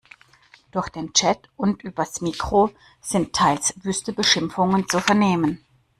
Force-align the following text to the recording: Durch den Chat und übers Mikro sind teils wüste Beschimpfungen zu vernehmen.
Durch 0.71 0.89
den 0.89 1.13
Chat 1.13 1.47
und 1.57 1.83
übers 1.83 2.21
Mikro 2.21 2.71
sind 3.01 3.33
teils 3.33 3.75
wüste 3.83 4.13
Beschimpfungen 4.13 4.89
zu 4.89 4.99
vernehmen. 4.99 5.63